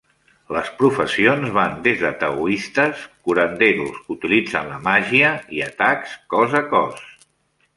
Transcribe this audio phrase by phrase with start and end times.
[0.55, 6.65] Les professions van des de taoistes, curanderos que utilitzen la màgia i atacs cos a
[6.75, 7.07] cos.